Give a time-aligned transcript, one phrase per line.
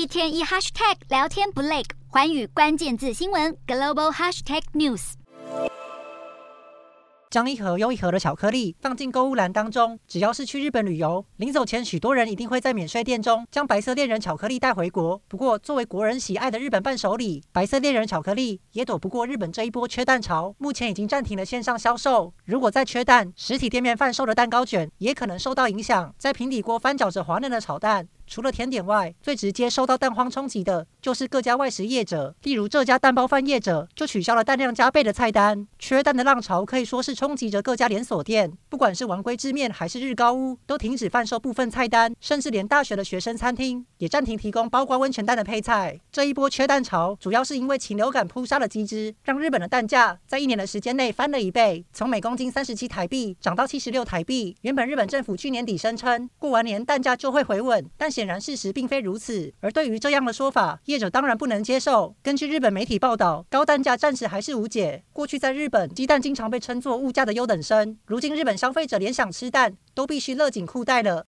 [0.00, 5.12] 一天一 hashtag 聊天不累，寰宇关键字新闻 global hashtag news。
[7.28, 15.20] 将一盒又一盒的巧克力放进购物篮当中，只要是去日本旅游，临走前许多人一定会在免税店中将白色恋人巧克力带回国。
[15.28, 22.32] 不过，作为国人喜爱的日本伴手礼，白色恋人巧克力也躲不过日本这一波缺蛋潮，目前已经暂停了线上销售。
[22.46, 26.14] 如果再缺蛋，实体店面贩售的蛋糕卷也可能受到影响。
[26.16, 28.08] 在平底锅翻搅着滑嫩的炒蛋。
[28.30, 32.32] 除了甜点外，最直接受到蛋荒冲击的就是各家外食业者。
[32.44, 35.66] 例如这家蛋包饭业者就取消了蛋量加倍的菜单。
[35.80, 45.98] 缺蛋的浪潮可以说是冲击着各家连锁店，不管是王龟之面还是日高屋，都停止贩售部分菜单，甚至连大学的学生餐厅也暂停提供包括温泉蛋的配菜。
[46.12, 54.56] 这一波缺蛋潮，主要是因为禽流感扑杀的机制，让日本的蛋价在一年的时间内翻了一倍，从每公斤三十七台币涨到七十六台币。
[54.60, 62.14] 原本日本政府去年底声称过完年蛋价就会回稳，但显然事实并非如此，而对于这样的说法，业者当然不能接受。
[62.22, 65.02] 根据日本媒体报道，高单价暂时还是无解。
[65.10, 71.18] 过去在日本，鸡蛋经常被称作物价的优等生，如今日本消费者连想吃蛋都必须勒紧裤带了。